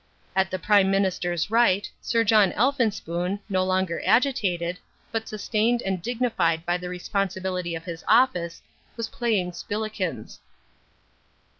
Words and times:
At 0.35 0.49
the 0.49 0.57
Prime 0.57 0.89
Minister's 0.89 1.51
right, 1.51 1.87
Sir 2.01 2.23
John 2.23 2.51
Elphinspoon, 2.53 3.39
no 3.47 3.63
longer 3.63 4.01
agitated, 4.03 4.79
but 5.11 5.27
sustained 5.27 5.83
and 5.83 6.01
dignified 6.01 6.65
by 6.65 6.77
the 6.77 6.89
responsibility 6.89 7.75
of 7.75 7.85
his 7.85 8.03
office, 8.07 8.63
was 8.97 9.09
playing 9.09 9.51
spillikins. 9.51 10.39